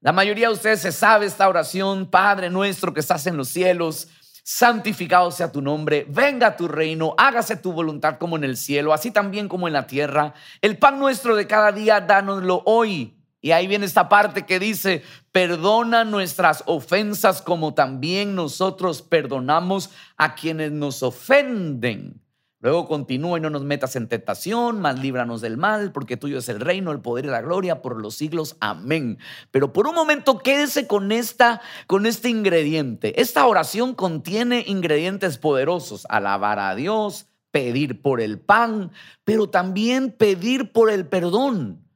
La 0.00 0.12
mayoría 0.12 0.48
de 0.48 0.54
ustedes 0.54 0.80
se 0.80 0.92
sabe 0.92 1.26
esta 1.26 1.48
oración, 1.48 2.10
Padre 2.10 2.50
nuestro 2.50 2.92
que 2.92 3.00
estás 3.00 3.26
en 3.26 3.36
los 3.36 3.48
cielos, 3.48 4.08
santificado 4.42 5.30
sea 5.30 5.50
tu 5.50 5.62
nombre, 5.62 6.06
venga 6.10 6.56
tu 6.56 6.68
reino, 6.68 7.14
hágase 7.16 7.56
tu 7.56 7.72
voluntad 7.72 8.18
como 8.18 8.36
en 8.36 8.44
el 8.44 8.58
cielo, 8.58 8.92
así 8.92 9.10
también 9.10 9.48
como 9.48 9.66
en 9.66 9.72
la 9.72 9.86
tierra. 9.86 10.34
El 10.60 10.76
pan 10.76 10.98
nuestro 10.98 11.34
de 11.34 11.46
cada 11.46 11.72
día, 11.72 12.02
dánoslo 12.02 12.62
hoy. 12.66 13.16
Y 13.40 13.52
ahí 13.52 13.66
viene 13.66 13.86
esta 13.86 14.08
parte 14.08 14.46
que 14.46 14.58
dice, 14.58 15.02
perdona 15.32 16.04
nuestras 16.04 16.62
ofensas 16.66 17.42
como 17.42 17.74
también 17.74 18.34
nosotros 18.34 19.02
perdonamos 19.02 19.90
a 20.16 20.34
quienes 20.34 20.72
nos 20.72 21.02
ofenden. 21.02 22.23
Luego 22.64 22.88
continúa 22.88 23.36
y 23.36 23.42
no 23.42 23.50
nos 23.50 23.62
metas 23.62 23.94
en 23.94 24.08
tentación, 24.08 24.80
más 24.80 24.98
líbranos 24.98 25.42
del 25.42 25.58
mal, 25.58 25.92
porque 25.92 26.16
tuyo 26.16 26.38
es 26.38 26.48
el 26.48 26.60
reino, 26.60 26.92
el 26.92 27.02
poder 27.02 27.26
y 27.26 27.28
la 27.28 27.42
gloria 27.42 27.82
por 27.82 28.00
los 28.00 28.14
siglos. 28.14 28.56
Amén. 28.58 29.18
Pero 29.50 29.74
por 29.74 29.86
un 29.86 29.94
momento 29.94 30.38
quédese 30.38 30.86
con 30.86 31.12
esta 31.12 31.60
con 31.86 32.06
este 32.06 32.30
ingrediente. 32.30 33.20
Esta 33.20 33.46
oración 33.46 33.92
contiene 33.92 34.64
ingredientes 34.66 35.36
poderosos: 35.36 36.06
alabar 36.08 36.58
a 36.58 36.74
Dios, 36.74 37.26
pedir 37.50 38.00
por 38.00 38.22
el 38.22 38.40
pan, 38.40 38.92
pero 39.24 39.50
también 39.50 40.10
pedir 40.10 40.72
por 40.72 40.90
el 40.90 41.06
perdón. 41.06 41.86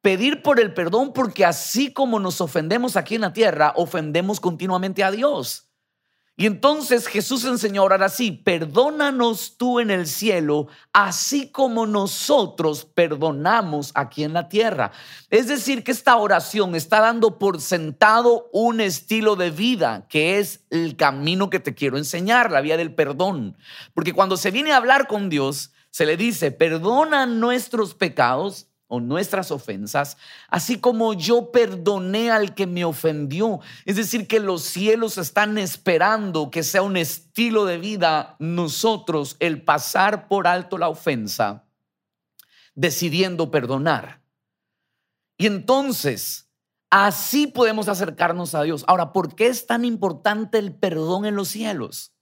Pedir 0.00 0.42
por 0.42 0.60
el 0.60 0.72
perdón 0.74 1.12
porque 1.12 1.44
así 1.44 1.92
como 1.92 2.20
nos 2.20 2.40
ofendemos 2.40 2.96
aquí 2.96 3.16
en 3.16 3.22
la 3.22 3.32
tierra, 3.32 3.72
ofendemos 3.74 4.38
continuamente 4.38 5.02
a 5.02 5.10
Dios. 5.10 5.63
Y 6.36 6.46
entonces 6.46 7.06
Jesús 7.06 7.44
enseñó 7.44 7.82
a 7.82 7.84
orar 7.84 8.02
así, 8.02 8.32
perdónanos 8.32 9.56
tú 9.56 9.78
en 9.78 9.92
el 9.92 10.08
cielo, 10.08 10.66
así 10.92 11.48
como 11.52 11.86
nosotros 11.86 12.84
perdonamos 12.84 13.92
aquí 13.94 14.24
en 14.24 14.32
la 14.32 14.48
tierra. 14.48 14.90
Es 15.30 15.46
decir, 15.46 15.84
que 15.84 15.92
esta 15.92 16.16
oración 16.16 16.74
está 16.74 17.00
dando 17.00 17.38
por 17.38 17.60
sentado 17.60 18.48
un 18.52 18.80
estilo 18.80 19.36
de 19.36 19.52
vida, 19.52 20.08
que 20.08 20.40
es 20.40 20.64
el 20.70 20.96
camino 20.96 21.50
que 21.50 21.60
te 21.60 21.74
quiero 21.74 21.98
enseñar, 21.98 22.50
la 22.50 22.62
vía 22.62 22.76
del 22.76 22.92
perdón. 22.92 23.56
Porque 23.94 24.12
cuando 24.12 24.36
se 24.36 24.50
viene 24.50 24.72
a 24.72 24.78
hablar 24.78 25.06
con 25.06 25.28
Dios, 25.28 25.70
se 25.90 26.04
le 26.04 26.16
dice, 26.16 26.50
perdona 26.50 27.26
nuestros 27.26 27.94
pecados 27.94 28.66
o 28.86 29.00
nuestras 29.00 29.50
ofensas, 29.50 30.16
así 30.48 30.78
como 30.78 31.14
yo 31.14 31.50
perdoné 31.50 32.30
al 32.30 32.54
que 32.54 32.66
me 32.66 32.84
ofendió. 32.84 33.60
Es 33.84 33.96
decir, 33.96 34.28
que 34.28 34.40
los 34.40 34.62
cielos 34.62 35.18
están 35.18 35.58
esperando 35.58 36.50
que 36.50 36.62
sea 36.62 36.82
un 36.82 36.96
estilo 36.96 37.64
de 37.64 37.78
vida 37.78 38.36
nosotros 38.38 39.36
el 39.40 39.62
pasar 39.62 40.28
por 40.28 40.46
alto 40.46 40.78
la 40.78 40.88
ofensa, 40.88 41.64
decidiendo 42.74 43.50
perdonar. 43.50 44.22
Y 45.36 45.46
entonces, 45.46 46.50
así 46.90 47.46
podemos 47.46 47.88
acercarnos 47.88 48.54
a 48.54 48.62
Dios. 48.62 48.84
Ahora, 48.86 49.12
¿por 49.12 49.34
qué 49.34 49.46
es 49.46 49.66
tan 49.66 49.84
importante 49.84 50.58
el 50.58 50.74
perdón 50.74 51.24
en 51.24 51.36
los 51.36 51.48
cielos? 51.48 52.12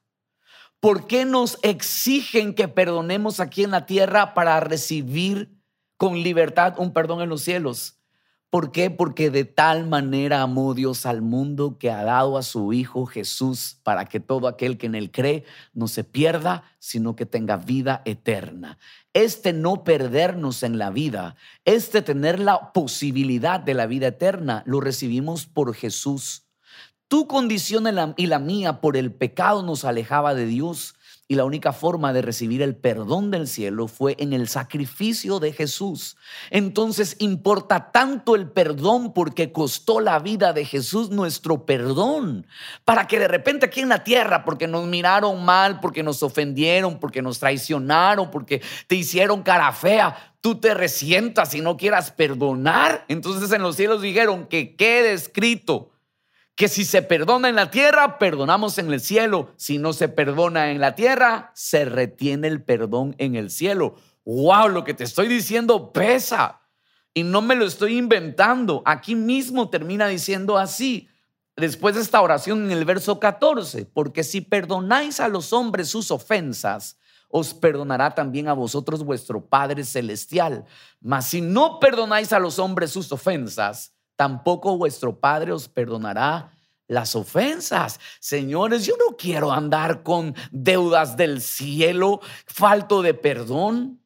¿Por 0.81 1.07
qué 1.07 1.25
nos 1.25 1.59
exigen 1.63 2.55
que 2.55 2.67
perdonemos 2.67 3.39
aquí 3.39 3.63
en 3.63 3.71
la 3.71 3.87
tierra 3.87 4.35
para 4.35 4.59
recibir 4.61 5.62
con 6.03 6.21
libertad 6.21 6.75
un 6.79 6.93
perdón 6.93 7.23
en 7.23 7.29
los 7.29 7.43
cielos. 7.43 7.95
¿Por 8.51 8.73
qué? 8.73 8.91
Porque 8.91 9.31
de 9.31 9.45
tal 9.45 9.87
manera 9.87 10.43
amó 10.43 10.75
Dios 10.75 11.07
al 11.07 11.23
mundo 11.23 11.79
que 11.79 11.93
ha 11.93 12.03
dado 12.03 12.37
a 12.37 12.43
su 12.43 12.73
Hijo 12.73 13.07
Jesús 13.07 13.79
para 13.85 14.07
que 14.07 14.19
todo 14.19 14.49
aquel 14.49 14.79
que 14.79 14.87
en 14.87 14.97
él 14.97 15.13
cree 15.13 15.45
no 15.73 15.87
se 15.87 16.03
pierda, 16.03 16.65
sino 16.81 17.15
que 17.15 17.25
tenga 17.25 17.57
vida 17.57 18.03
eterna. 18.05 18.79
Este 19.13 19.53
no 19.53 19.85
perdernos 19.85 20.65
en 20.65 20.77
la 20.77 20.91
vida, 20.91 21.37
este 21.65 22.03
tener 22.03 22.41
la 22.41 22.73
posibilidad 22.73 23.61
de 23.61 23.75
la 23.75 23.87
vida 23.87 24.09
eterna, 24.09 24.65
lo 24.67 24.81
recibimos 24.81 25.47
por 25.47 25.73
Jesús. 25.73 26.49
Tu 27.07 27.29
condición 27.29 27.87
y 28.17 28.27
la 28.27 28.39
mía 28.41 28.81
por 28.81 28.97
el 28.97 29.13
pecado 29.13 29.63
nos 29.63 29.85
alejaba 29.85 30.35
de 30.35 30.47
Dios 30.47 30.97
y 31.33 31.35
la 31.35 31.47
única 31.47 31.73
forma 31.73 32.13
de 32.13 32.21
recibir 32.21 32.61
el 32.61 32.77
perdón 32.77 33.31
del 33.31 33.49
cielo 33.49 33.89
fue 33.89 34.17
en 34.19 34.35
el 34.35 34.49
sacrificio 34.49 35.41
de 35.41 35.55
Jesús. 35.55 36.19
Entonces 36.51 37.17
importa 37.21 37.91
tanto 37.91 38.35
el 38.35 38.51
perdón 38.51 39.15
porque 39.15 39.51
costó 39.51 40.01
la 40.01 40.19
vida 40.19 40.53
de 40.53 40.67
Jesús 40.67 41.09
nuestro 41.09 41.65
perdón. 41.65 42.47
Para 42.85 43.07
que 43.07 43.19
de 43.19 43.29
repente 43.29 43.65
aquí 43.65 43.81
en 43.81 43.89
la 43.89 44.05
tierra, 44.05 44.45
porque 44.45 44.67
nos 44.67 44.87
miraron 44.87 45.43
mal, 45.43 45.81
porque 45.81 46.03
nos 46.03 46.23
ofendieron, 46.23 47.01
porque 47.01 47.23
nos 47.23 47.39
traicionaron, 47.39 48.31
porque 48.31 48.61
te 48.87 48.97
hicieron 48.97 49.43
cara 49.43 49.73
fea, 49.73 50.35
tú 50.43 50.57
te 50.57 50.75
resientas 50.75 51.55
y 51.55 51.63
no 51.63 51.79
quieras 51.79 52.11
perdonar. 52.11 53.07
Entonces 53.09 53.51
en 53.53 53.63
los 53.63 53.77
cielos 53.77 54.03
dijeron 54.03 54.45
que 54.49 54.77
quede 54.77 55.15
escrito 55.15 55.92
que 56.55 56.69
si 56.69 56.85
se 56.85 57.03
perdona 57.03 57.49
en 57.49 57.57
la 57.57 57.71
tierra, 57.71 58.19
perdonamos 58.19 58.79
en 58.79 58.93
el 58.93 59.01
cielo. 59.01 59.53
Si 59.57 59.79
no 59.79 59.93
se 59.93 60.09
perdona 60.09 60.71
en 60.71 60.81
la 60.81 60.95
tierra, 60.95 61.51
se 61.55 61.85
retiene 61.85 62.49
el 62.49 62.63
perdón 62.63 63.15
en 63.19 63.37
el 63.37 63.51
cielo. 63.51 63.97
¡Wow! 64.25 64.69
Lo 64.69 64.85
que 64.85 64.95
te 64.95 65.05
estoy 65.05 65.29
diciendo 65.29 65.93
pesa. 65.93 66.61
Y 67.15 67.23
no 67.23 67.43
me 67.43 67.55
lo 67.55 67.65
estoy 67.65 67.97
inventando. 67.97 68.83
Aquí 68.85 69.15
mismo 69.15 69.71
termina 69.71 70.07
diciendo 70.07 70.59
así. 70.59 71.09
Después 71.57 71.95
de 71.95 72.01
esta 72.01 72.21
oración 72.21 72.65
en 72.65 72.71
el 72.71 72.85
verso 72.87 73.21
14, 73.21 73.85
porque 73.85 74.25
si 74.25 74.41
perdonáis 74.41 75.21
a 75.21 75.29
los 75.29 75.53
hombres 75.53 75.89
sus 75.89 76.11
ofensas, 76.11 76.97
os 77.29 77.53
perdonará 77.53 78.15
también 78.15 78.49
a 78.49 78.55
vosotros 78.55 79.05
vuestro 79.05 79.47
Padre 79.47 79.85
Celestial. 79.85 80.65
Mas 81.01 81.27
si 81.29 81.41
no 81.41 81.79
perdonáis 81.79 82.33
a 82.33 82.39
los 82.39 82.59
hombres 82.59 82.91
sus 82.91 83.11
ofensas, 83.13 83.93
tampoco 84.23 84.79
vuestro 84.79 85.19
Padre 85.19 85.51
os 85.51 85.69
perdonará 85.69 86.57
las 86.87 87.17
ofensas. 87.17 87.99
Señores, 88.21 88.87
yo 88.87 88.95
no 88.97 89.17
quiero 89.17 89.51
andar 89.51 90.05
con 90.05 90.37
deudas 90.53 91.17
del 91.17 91.41
cielo, 91.41 92.21
falto 92.47 93.03
de 93.03 93.15
perdón. 93.15 94.01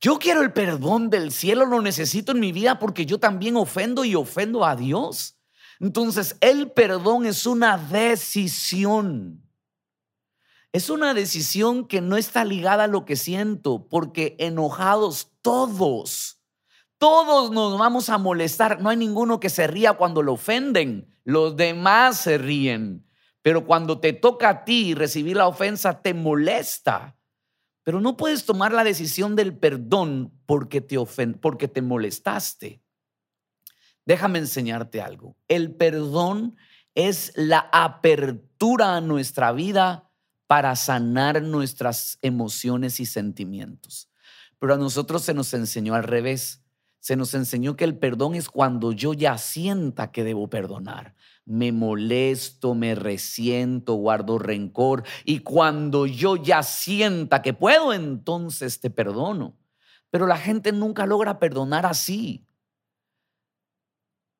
Yo 0.00 0.18
quiero 0.18 0.40
el 0.40 0.54
perdón 0.54 1.10
del 1.10 1.32
cielo, 1.32 1.66
lo 1.66 1.82
necesito 1.82 2.32
en 2.32 2.40
mi 2.40 2.50
vida 2.50 2.78
porque 2.78 3.04
yo 3.04 3.20
también 3.20 3.58
ofendo 3.58 4.06
y 4.06 4.14
ofendo 4.14 4.64
a 4.64 4.74
Dios. 4.74 5.36
Entonces, 5.78 6.38
el 6.40 6.70
perdón 6.70 7.26
es 7.26 7.44
una 7.44 7.76
decisión. 7.76 9.46
Es 10.72 10.88
una 10.88 11.12
decisión 11.12 11.86
que 11.86 12.00
no 12.00 12.16
está 12.16 12.42
ligada 12.46 12.84
a 12.84 12.88
lo 12.88 13.04
que 13.04 13.16
siento, 13.16 13.86
porque 13.86 14.34
enojados 14.38 15.32
todos 15.42 16.35
Todos 16.98 17.50
nos 17.50 17.78
vamos 17.78 18.08
a 18.08 18.18
molestar. 18.18 18.80
No 18.80 18.88
hay 18.88 18.96
ninguno 18.96 19.40
que 19.40 19.50
se 19.50 19.66
ría 19.66 19.94
cuando 19.94 20.22
lo 20.22 20.34
ofenden. 20.34 21.14
Los 21.24 21.56
demás 21.56 22.18
se 22.18 22.38
ríen. 22.38 23.06
Pero 23.42 23.66
cuando 23.66 24.00
te 24.00 24.12
toca 24.12 24.48
a 24.48 24.64
ti 24.64 24.94
recibir 24.94 25.36
la 25.36 25.46
ofensa, 25.46 26.02
te 26.02 26.14
molesta. 26.14 27.16
Pero 27.82 28.00
no 28.00 28.16
puedes 28.16 28.44
tomar 28.44 28.72
la 28.72 28.82
decisión 28.82 29.36
del 29.36 29.56
perdón 29.56 30.32
porque 30.46 30.80
te, 30.80 30.98
porque 31.40 31.68
te 31.68 31.82
molestaste. 31.82 32.82
Déjame 34.04 34.40
enseñarte 34.40 35.00
algo. 35.00 35.36
El 35.46 35.76
perdón 35.76 36.56
es 36.96 37.32
la 37.36 37.68
apertura 37.72 38.96
a 38.96 39.00
nuestra 39.00 39.52
vida 39.52 40.10
para 40.46 40.74
sanar 40.76 41.42
nuestras 41.42 42.18
emociones 42.22 42.98
y 43.00 43.06
sentimientos. 43.06 44.10
Pero 44.58 44.74
a 44.74 44.78
nosotros 44.78 45.22
se 45.22 45.34
nos 45.34 45.52
enseñó 45.54 45.94
al 45.94 46.04
revés. 46.04 46.65
Se 47.06 47.14
nos 47.14 47.34
enseñó 47.34 47.76
que 47.76 47.84
el 47.84 47.96
perdón 47.96 48.34
es 48.34 48.48
cuando 48.48 48.90
yo 48.90 49.14
ya 49.14 49.38
sienta 49.38 50.10
que 50.10 50.24
debo 50.24 50.50
perdonar 50.50 51.14
me 51.44 51.70
molesto, 51.70 52.74
me 52.74 52.96
resiento, 52.96 53.94
guardo 53.94 54.40
rencor 54.40 55.04
y 55.24 55.38
cuando 55.38 56.06
yo 56.06 56.34
ya 56.34 56.64
sienta 56.64 57.40
que 57.40 57.54
puedo, 57.54 57.92
entonces 57.92 58.80
te 58.80 58.90
perdono. 58.90 59.56
Pero 60.10 60.26
la 60.26 60.36
gente 60.36 60.72
nunca 60.72 61.06
logra 61.06 61.38
perdonar 61.38 61.86
así. 61.86 62.44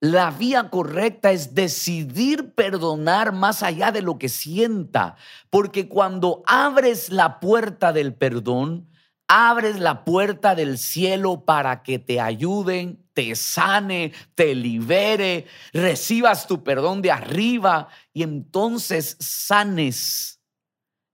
La 0.00 0.32
vía 0.32 0.68
correcta 0.68 1.30
es 1.30 1.54
decidir 1.54 2.52
perdonar 2.54 3.32
más 3.32 3.62
allá 3.62 3.92
de 3.92 4.02
lo 4.02 4.18
que 4.18 4.28
sienta, 4.28 5.14
porque 5.48 5.88
cuando 5.88 6.42
abres 6.44 7.10
la 7.10 7.38
puerta 7.38 7.92
del 7.92 8.14
perdón, 8.14 8.88
abres 9.28 9.80
la 9.80 10.04
puerta 10.04 10.54
del 10.54 10.78
cielo 10.78 11.44
para 11.44 11.82
que 11.82 11.98
te 11.98 12.20
ayuden, 12.20 13.04
te 13.12 13.34
sane, 13.34 14.12
te 14.34 14.54
libere, 14.54 15.46
recibas 15.72 16.46
tu 16.46 16.62
perdón 16.62 17.02
de 17.02 17.10
arriba 17.10 17.88
y 18.12 18.22
entonces 18.22 19.16
sanes 19.18 20.40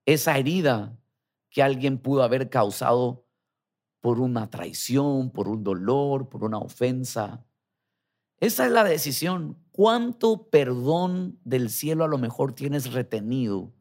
esa 0.05 0.37
herida 0.37 0.97
que 1.49 1.63
alguien 1.63 1.97
pudo 1.97 2.23
haber 2.23 2.49
causado 2.49 3.25
por 4.01 4.19
una 4.19 4.49
traición, 4.49 5.31
por 5.31 5.47
un 5.47 5.63
dolor, 5.63 6.27
por 6.27 6.43
una 6.43 6.57
ofensa. 6.57 7.45
Esa 8.39 8.65
es 8.65 8.71
la 8.71 8.83
decisión. 8.83 9.57
¿Cuánto 9.71 10.49
perdón 10.49 11.39
del 11.45 11.69
cielo 11.69 12.03
a 12.03 12.09
lo 12.09 12.17
mejor 12.17 12.53
tienes 12.53 12.91
retenido? 12.91 13.71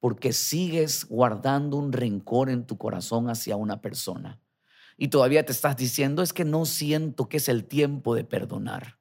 Porque 0.00 0.32
sigues 0.32 1.06
guardando 1.06 1.76
un 1.76 1.92
rencor 1.92 2.50
en 2.50 2.66
tu 2.66 2.78
corazón 2.78 3.28
hacia 3.30 3.56
una 3.56 3.80
persona. 3.80 4.40
Y 4.96 5.08
todavía 5.08 5.44
te 5.44 5.52
estás 5.52 5.76
diciendo, 5.76 6.22
es 6.22 6.32
que 6.32 6.44
no 6.44 6.66
siento 6.66 7.28
que 7.28 7.38
es 7.38 7.48
el 7.48 7.64
tiempo 7.64 8.14
de 8.14 8.24
perdonar. 8.24 8.98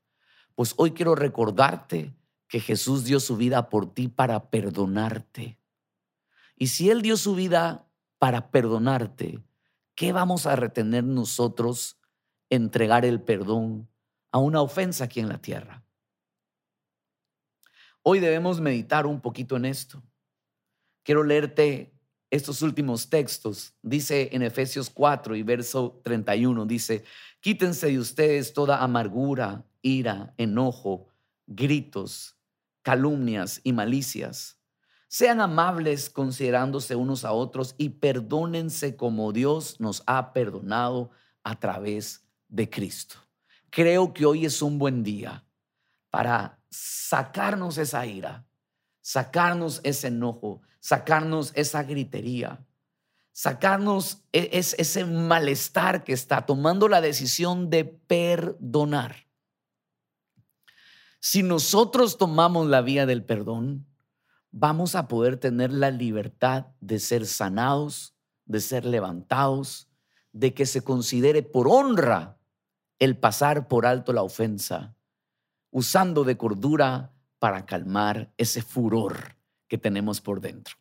Pues 0.55 0.73
hoy 0.77 0.91
quiero 0.91 1.15
recordarte 1.15 2.15
que 2.47 2.59
Jesús 2.59 3.03
dio 3.03 3.19
su 3.19 3.37
vida 3.37 3.69
por 3.69 3.93
ti 3.93 4.07
para 4.07 4.49
perdonarte. 4.49 5.59
Y 6.55 6.67
si 6.67 6.89
Él 6.89 7.01
dio 7.01 7.17
su 7.17 7.35
vida 7.35 7.87
para 8.17 8.51
perdonarte, 8.51 9.43
¿qué 9.95 10.13
vamos 10.13 10.45
a 10.45 10.55
retener 10.55 11.03
nosotros 11.03 11.99
entregar 12.49 13.05
el 13.05 13.21
perdón 13.21 13.89
a 14.31 14.39
una 14.39 14.61
ofensa 14.61 15.03
aquí 15.05 15.19
en 15.19 15.29
la 15.29 15.39
tierra? 15.39 15.83
Hoy 18.01 18.19
debemos 18.19 18.61
meditar 18.61 19.05
un 19.05 19.19
poquito 19.19 19.57
en 19.57 19.65
esto. 19.65 20.01
Quiero 21.07 21.23
leerte 21.23 21.93
estos 22.29 22.61
últimos 22.61 23.09
textos. 23.09 23.73
Dice 23.81 24.27
en 24.33 24.41
Efesios 24.41 24.89
4 24.89 25.37
y 25.37 25.41
verso 25.41 26.01
31, 26.03 26.65
dice, 26.65 27.05
quítense 27.39 27.87
de 27.87 27.97
ustedes 27.97 28.51
toda 28.51 28.83
amargura, 28.83 29.63
ira, 29.81 30.33
enojo, 30.35 31.07
gritos, 31.45 32.35
calumnias 32.81 33.61
y 33.63 33.71
malicias. 33.71 34.59
Sean 35.07 35.39
amables 35.39 36.09
considerándose 36.09 36.97
unos 36.97 37.23
a 37.23 37.31
otros 37.31 37.73
y 37.77 37.87
perdónense 37.87 38.97
como 38.97 39.31
Dios 39.31 39.79
nos 39.79 40.03
ha 40.07 40.33
perdonado 40.33 41.11
a 41.41 41.57
través 41.57 42.27
de 42.49 42.69
Cristo. 42.69 43.15
Creo 43.69 44.13
que 44.13 44.25
hoy 44.25 44.45
es 44.45 44.61
un 44.61 44.77
buen 44.77 45.03
día 45.03 45.45
para 46.09 46.59
sacarnos 46.69 47.77
esa 47.77 48.05
ira, 48.05 48.46
sacarnos 49.07 49.79
ese 49.85 50.07
enojo, 50.09 50.61
sacarnos 50.81 51.53
esa 51.55 51.81
gritería, 51.83 52.67
sacarnos 53.31 54.21
e-, 54.33 54.49
ese 54.51 55.05
malestar 55.05 56.03
que 56.03 56.11
está 56.11 56.45
tomando 56.45 56.89
la 56.89 56.99
decisión 56.99 57.69
de 57.69 57.85
perdonar. 57.85 59.27
Si 61.21 61.41
nosotros 61.41 62.17
tomamos 62.17 62.67
la 62.67 62.81
vía 62.81 63.05
del 63.05 63.23
perdón, 63.23 63.87
vamos 64.51 64.93
a 64.93 65.07
poder 65.07 65.37
tener 65.37 65.71
la 65.71 65.89
libertad 65.89 66.65
de 66.81 66.99
ser 66.99 67.27
sanados, 67.27 68.13
de 68.43 68.59
ser 68.59 68.83
levantados, 68.83 69.87
de 70.33 70.53
que 70.53 70.65
se 70.65 70.83
considere 70.83 71.43
por 71.43 71.69
honra 71.69 72.39
el 72.99 73.17
pasar 73.17 73.69
por 73.69 73.85
alto 73.85 74.11
la 74.11 74.23
ofensa, 74.23 74.97
usando 75.71 76.25
de 76.25 76.35
cordura 76.35 77.13
para 77.39 77.65
calmar 77.65 78.31
ese 78.37 78.61
furor 78.61 79.35
que 79.67 79.77
tenemos 79.77 80.21
por 80.21 80.41
dentro. 80.41 80.75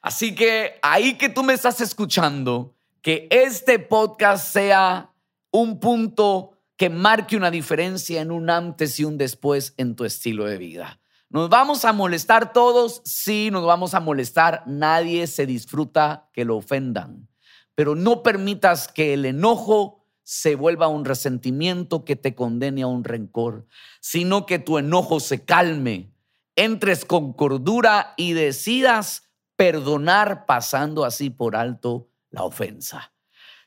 Así 0.00 0.34
que 0.34 0.78
ahí 0.82 1.14
que 1.14 1.28
tú 1.28 1.42
me 1.42 1.54
estás 1.54 1.80
escuchando, 1.80 2.74
que 3.00 3.28
este 3.30 3.78
podcast 3.78 4.52
sea 4.52 5.12
un 5.50 5.80
punto 5.80 6.58
que 6.76 6.90
marque 6.90 7.36
una 7.36 7.50
diferencia 7.50 8.20
en 8.20 8.30
un 8.30 8.50
antes 8.50 8.98
y 8.98 9.04
un 9.04 9.18
después 9.18 9.74
en 9.76 9.94
tu 9.94 10.04
estilo 10.04 10.46
de 10.46 10.58
vida. 10.58 11.00
¿Nos 11.28 11.48
vamos 11.48 11.84
a 11.84 11.92
molestar 11.92 12.52
todos? 12.52 13.00
Sí, 13.04 13.50
nos 13.50 13.64
vamos 13.64 13.94
a 13.94 14.00
molestar. 14.00 14.64
Nadie 14.66 15.26
se 15.26 15.46
disfruta 15.46 16.28
que 16.32 16.44
lo 16.44 16.56
ofendan. 16.56 17.28
Pero 17.74 17.94
no 17.94 18.22
permitas 18.22 18.88
que 18.88 19.14
el 19.14 19.24
enojo 19.24 20.01
se 20.32 20.54
vuelva 20.54 20.88
un 20.88 21.04
resentimiento 21.04 22.06
que 22.06 22.16
te 22.16 22.34
condene 22.34 22.80
a 22.80 22.86
un 22.86 23.04
rencor, 23.04 23.66
sino 24.00 24.46
que 24.46 24.58
tu 24.58 24.78
enojo 24.78 25.20
se 25.20 25.44
calme 25.44 26.10
entres 26.56 27.04
con 27.04 27.34
cordura 27.34 28.14
y 28.16 28.32
decidas 28.32 29.28
perdonar 29.56 30.46
pasando 30.46 31.04
así 31.04 31.28
por 31.28 31.54
alto 31.54 32.08
la 32.30 32.44
ofensa. 32.44 33.12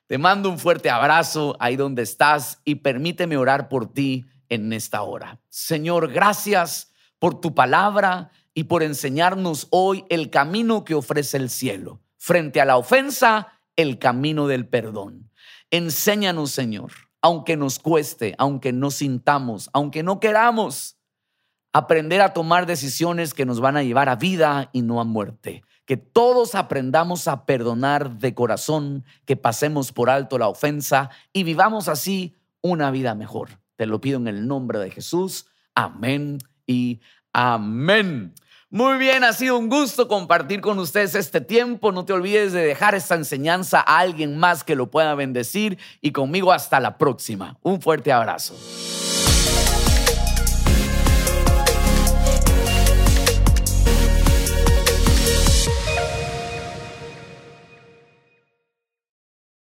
Te 0.07 0.17
mando 0.17 0.49
un 0.49 0.57
fuerte 0.57 0.89
abrazo 0.89 1.55
ahí 1.59 1.75
donde 1.75 2.01
estás 2.01 2.59
y 2.65 2.75
permíteme 2.75 3.37
orar 3.37 3.69
por 3.69 3.93
ti 3.93 4.25
en 4.49 4.73
esta 4.73 5.03
hora. 5.03 5.39
Señor, 5.49 6.11
gracias 6.11 6.91
por 7.19 7.41
tu 7.41 7.53
palabra 7.53 8.31
y 8.55 8.63
por 8.63 8.81
enseñarnos 8.81 9.67
hoy 9.69 10.03
el 10.09 10.31
camino 10.31 10.83
que 10.83 10.95
ofrece 10.95 11.37
el 11.37 11.51
cielo. 11.51 12.01
Frente 12.17 12.59
a 12.59 12.65
la 12.65 12.77
ofensa, 12.77 13.53
el 13.75 13.99
camino 13.99 14.47
del 14.47 14.67
perdón. 14.67 15.29
Enséñanos, 15.71 16.51
Señor, 16.51 16.91
aunque 17.21 17.57
nos 17.57 17.79
cueste, 17.79 18.35
aunque 18.37 18.71
no 18.71 18.91
sintamos, 18.91 19.69
aunque 19.73 20.03
no 20.03 20.19
queramos 20.19 20.97
aprender 21.73 22.21
a 22.21 22.33
tomar 22.33 22.65
decisiones 22.65 23.33
que 23.33 23.45
nos 23.45 23.59
van 23.59 23.75
a 23.75 23.83
llevar 23.83 24.07
a 24.07 24.15
vida 24.15 24.69
y 24.71 24.81
no 24.81 25.01
a 25.01 25.03
muerte. 25.03 25.63
Que 25.85 25.97
todos 25.97 26.55
aprendamos 26.55 27.27
a 27.27 27.45
perdonar 27.45 28.17
de 28.17 28.33
corazón, 28.33 29.03
que 29.25 29.35
pasemos 29.35 29.91
por 29.91 30.09
alto 30.09 30.37
la 30.37 30.47
ofensa 30.47 31.09
y 31.33 31.43
vivamos 31.43 31.89
así 31.89 32.35
una 32.61 32.91
vida 32.91 33.13
mejor. 33.13 33.59
Te 33.75 33.87
lo 33.87 33.99
pido 33.99 34.17
en 34.17 34.27
el 34.27 34.47
nombre 34.47 34.79
de 34.79 34.89
Jesús. 34.89 35.47
Amén 35.75 36.37
y 36.65 37.01
amén. 37.33 38.33
Muy 38.75 38.97
bien, 38.97 39.23
ha 39.23 39.31
sido 39.31 39.57
un 39.57 39.69
gusto 39.69 40.09
compartir 40.09 40.59
con 40.59 40.79
ustedes 40.79 41.15
este 41.15 41.39
tiempo. 41.39 41.93
No 41.93 42.03
te 42.03 42.11
olvides 42.11 42.51
de 42.51 42.61
dejar 42.61 42.93
esta 42.93 43.15
enseñanza 43.15 43.79
a 43.79 43.99
alguien 43.99 44.37
más 44.37 44.65
que 44.65 44.75
lo 44.75 44.91
pueda 44.91 45.15
bendecir 45.15 45.77
y 46.01 46.11
conmigo 46.11 46.51
hasta 46.51 46.81
la 46.81 46.97
próxima. 46.97 47.57
Un 47.61 47.81
fuerte 47.81 48.11
abrazo. 48.11 48.53